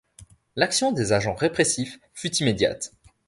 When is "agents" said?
1.13-1.35